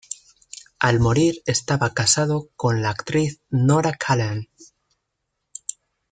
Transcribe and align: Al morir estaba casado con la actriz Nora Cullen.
Al 0.79 0.99
morir 0.99 1.43
estaba 1.45 1.93
casado 1.93 2.49
con 2.55 2.81
la 2.81 2.89
actriz 2.89 3.39
Nora 3.51 3.95
Cullen. 4.03 4.49